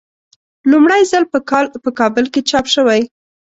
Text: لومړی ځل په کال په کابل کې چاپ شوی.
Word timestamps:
لومړی 0.71 1.01
ځل 1.11 1.23
په 1.33 1.39
کال 1.49 1.65
په 1.83 1.89
کابل 1.99 2.25
کې 2.33 2.41
چاپ 2.49 2.65
شوی. 2.73 3.01